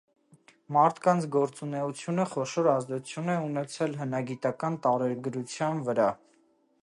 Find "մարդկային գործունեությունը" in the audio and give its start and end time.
0.75-2.25